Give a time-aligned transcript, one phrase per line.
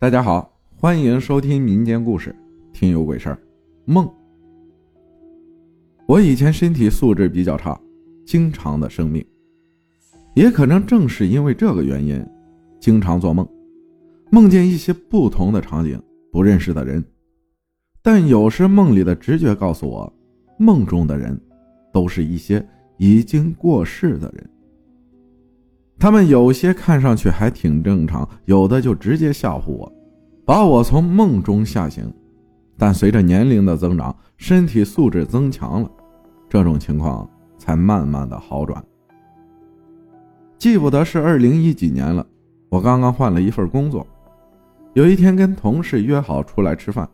[0.00, 2.32] 大家好，欢迎收听民间故事，
[2.72, 3.38] 听有鬼事儿。
[3.84, 4.08] 梦，
[6.06, 7.76] 我以前身体素质比较差，
[8.24, 9.26] 经常的生病，
[10.36, 12.24] 也可能正是因为这个原因，
[12.78, 13.44] 经常做梦，
[14.30, 17.04] 梦见一些不同的场景，不认识的人，
[18.00, 20.12] 但有时梦里的直觉告诉我，
[20.60, 21.36] 梦中的人，
[21.92, 22.64] 都是一些
[22.98, 24.48] 已经过世的人。
[25.98, 29.92] 他们有些看上去还挺正常，有的就直接吓唬我，
[30.44, 32.12] 把我从梦中吓醒。
[32.76, 35.90] 但随着年龄的增长，身体素质增强了，
[36.48, 38.80] 这种情况才慢慢的好转。
[40.56, 42.24] 记不得是二零一几年了，
[42.68, 44.06] 我刚刚换了一份工作，
[44.92, 47.08] 有一天跟同事约好出来吃饭。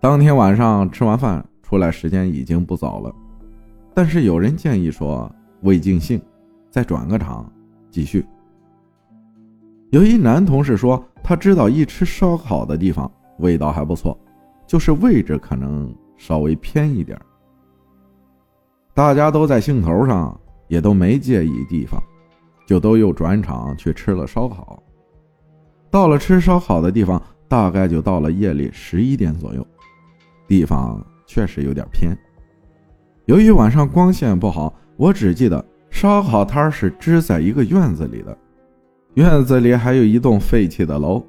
[0.00, 3.14] 当天晚上吃完饭出来，时间已经不早了，
[3.92, 5.30] 但是有人建议说
[5.60, 6.18] 未尽兴。
[6.76, 7.50] 再转个场，
[7.90, 8.22] 继续。
[9.92, 14.14] 有一男同事说，他知道一吃烧烤的地方味道还不错，
[14.66, 17.18] 就是位置可能稍微偏一点。
[18.92, 20.38] 大家都在兴头上，
[20.68, 21.98] 也都没介意地方，
[22.66, 24.82] 就都又转场去吃了烧烤。
[25.90, 29.66] 到了吃烧烤的地方，大概就到了夜里十一点左右。
[30.46, 32.14] 地方确实有点偏，
[33.24, 35.64] 由于晚上光线不好，我只记得。
[35.96, 38.36] 烧烤摊是支在一个院子里的，
[39.14, 41.24] 院子里还有一栋废弃的楼，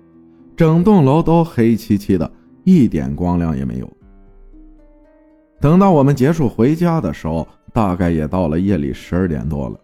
[0.58, 2.30] 整栋楼都黑漆漆的，
[2.66, 3.90] 一点光亮也没有。
[5.62, 9.80] 等到我们结束回家的时候，大概也到了夜里十二点多了。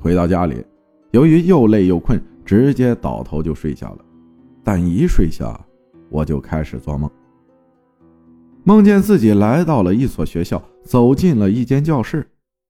[0.00, 0.66] 回到家里，
[1.12, 3.98] 由于又累又困，直接倒头就睡下了。
[4.64, 5.56] 但一睡下，
[6.10, 7.08] 我就开始做梦，
[8.64, 12.26] 梦见自己来到了一所学校，走进了一间教室。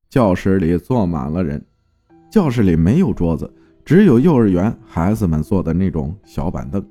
[0.09, 1.63] 教室里坐满了人，
[2.31, 3.53] 教室里没有桌子，
[3.85, 6.83] 只有幼儿园孩子们坐的那种小板凳。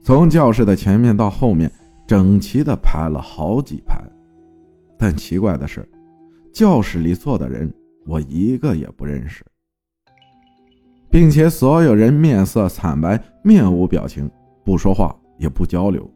[0.00, 1.68] 从教室的前面到后面，
[2.06, 4.00] 整齐的排了好几排。
[4.96, 5.86] 但奇怪的是，
[6.52, 7.72] 教室里坐的人
[8.06, 9.44] 我一个也不认识，
[11.10, 14.30] 并且所有人面色惨白，面无表情，
[14.64, 16.08] 不说话也不交流，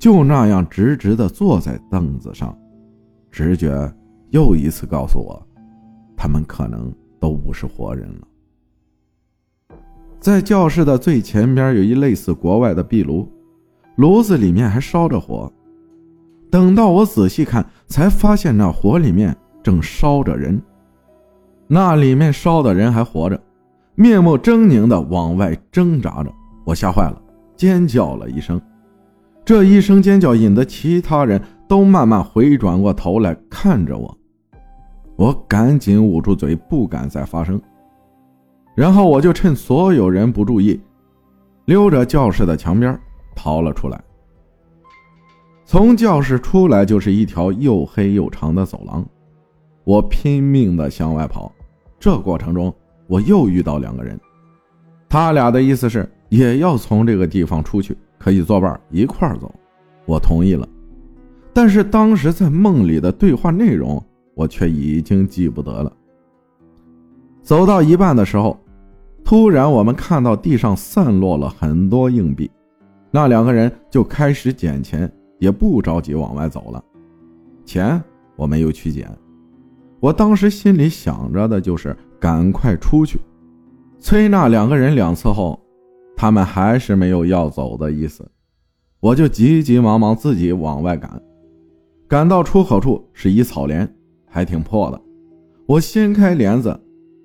[0.00, 2.58] 就那样直直的坐在凳子上，
[3.30, 3.70] 直觉。
[4.30, 5.40] 又一次告诉我，
[6.16, 9.76] 他们可能都不是活人了。
[10.20, 13.30] 在教室的最前边有一类似国外的壁炉，
[13.96, 15.50] 炉子里面还烧着火。
[16.50, 20.60] 等到我仔细看，才发现那火里面正烧着人，
[21.66, 23.40] 那里面烧的人还活着，
[23.94, 26.32] 面目狰狞的往外挣扎着。
[26.64, 27.22] 我吓坏了，
[27.56, 28.60] 尖叫了一声。
[29.44, 34.17] 这一声尖叫引得其他人都慢慢回转过头来看着我。
[35.18, 37.60] 我赶紧捂住嘴，不敢再发声。
[38.76, 40.80] 然后我就趁所有人不注意，
[41.64, 42.96] 溜着教室的墙边
[43.34, 44.00] 逃了出来。
[45.64, 49.04] 从教室出来就是一条又黑又长的走廊，
[49.82, 51.50] 我拼命的向外跑。
[51.98, 52.72] 这过程中，
[53.08, 54.16] 我又遇到两个人，
[55.08, 59.52] 他俩的意思是也要从这个地方出去，可以作伴一块走。
[60.06, 60.66] 我同意了，
[61.52, 64.00] 但是当时在梦里的对话内容。
[64.38, 65.92] 我却已经记不得了。
[67.42, 68.56] 走到一半的时候，
[69.24, 72.48] 突然我们看到地上散落了很多硬币，
[73.10, 76.80] 那两个人就开始捡钱，也不着急往外走了。
[77.64, 78.00] 钱
[78.36, 79.10] 我没有去捡，
[79.98, 83.18] 我当时心里想着的就是赶快出去。
[83.98, 85.58] 催那两个人两次后，
[86.16, 88.24] 他们还是没有要走的意思，
[89.00, 91.20] 我就急急忙忙自己往外赶。
[92.06, 93.92] 赶到出口处是一草帘。
[94.28, 95.00] 还挺破的，
[95.66, 96.78] 我掀开帘子，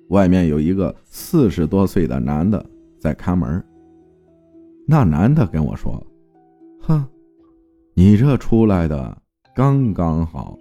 [0.08, 2.64] 外面有一个四十多岁的男的
[2.98, 3.62] 在看门。
[4.86, 6.04] 那男的跟我说
[6.80, 7.04] ：“哼，
[7.94, 9.16] 你这出来的
[9.54, 10.58] 刚刚好。”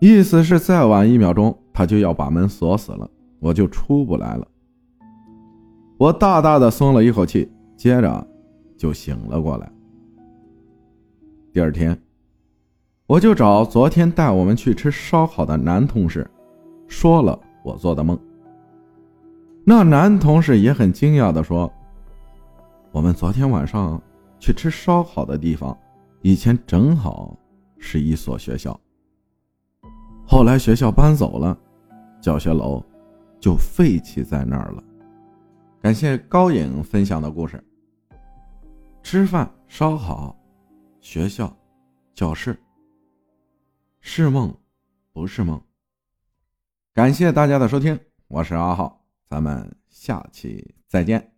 [0.00, 4.48] 意思是再晚一秒钟，他就要把门锁死了，我就出不来了。
[5.98, 8.26] 我大大的松了一口气，接着
[8.76, 9.70] 就醒了过来。
[11.52, 11.96] 第二天。
[13.12, 16.26] 我就找昨天带我们去吃烧烤的男同事，
[16.88, 18.18] 说了我做的梦。
[19.66, 21.70] 那男同事也很惊讶的说
[22.90, 24.00] ：“我们昨天晚上
[24.38, 25.76] 去吃烧烤的地方，
[26.22, 27.36] 以前正好
[27.76, 28.80] 是一所学校。
[30.26, 31.54] 后来学校搬走了，
[32.18, 32.82] 教学楼
[33.38, 34.82] 就废弃在那儿了。”
[35.82, 37.62] 感谢高颖分享的故事。
[39.02, 40.34] 吃饭、烧烤、
[41.02, 41.54] 学校、
[42.14, 42.58] 教室。
[44.04, 44.54] 是梦，
[45.12, 45.64] 不是梦。
[46.92, 50.74] 感谢大家的收听，我是阿浩，咱们下期。
[50.88, 51.31] 再见。